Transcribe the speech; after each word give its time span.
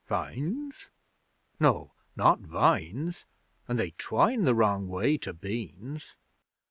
Vines? 0.07 0.89
No, 1.59 1.93
not 2.15 2.39
vines, 2.39 3.27
and 3.67 3.77
they 3.77 3.91
twine 3.91 4.45
the 4.45 4.55
wrong 4.55 4.87
way 4.87 5.15
to 5.19 5.31
beans.' 5.31 6.17